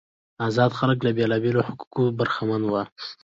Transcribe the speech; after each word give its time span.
آزاد 0.47 0.71
خلک 0.79 0.97
له 1.05 1.11
بیلابیلو 1.17 1.65
حقوقو 1.67 2.03
برخمن 2.17 2.61
وو. 2.65 2.81